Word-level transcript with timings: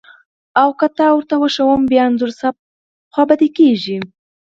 او 0.61 0.69
که 0.79 0.87
تا 0.97 1.07
وښیم 1.41 1.81
بیا 1.91 2.03
انځور 2.07 2.31
صاحب 2.39 2.55
خپه 3.15 3.35
کږي. 3.55 3.97